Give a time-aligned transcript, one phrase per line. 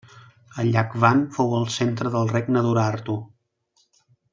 [0.63, 3.23] El llac Van fou el centre del Regne d'Urartu.